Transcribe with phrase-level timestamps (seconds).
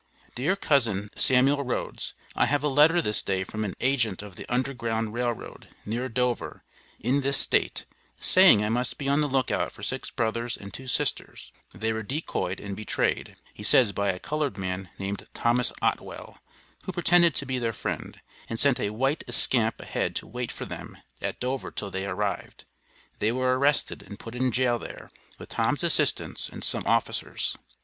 [0.33, 4.47] DEAR COUSIN, SAMUEL RHOADS: I have a letter this day from an agent of the
[4.49, 6.63] Underground Rail Road, near Dover,
[6.99, 7.85] in this state,
[8.19, 11.93] saying I must be on the look out for six brothers and two sisters, they
[11.93, 16.39] were decoyed and betrayed, he says by a colored man named Thomas Otwell,
[16.85, 20.65] who pretended to be their friend, and sent a white scamp ahead to wait for
[20.65, 22.65] them at Dover till they arrived;
[23.19, 27.55] they were arrested and put in Jail there, with Tom's assistance, and some officers.